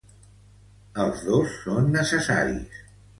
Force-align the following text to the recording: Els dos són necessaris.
Els 1.03 1.21
dos 1.27 1.53
són 1.65 1.91
necessaris. 1.97 2.81